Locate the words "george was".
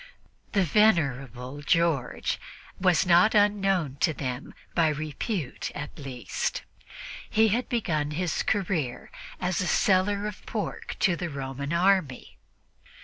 1.61-3.05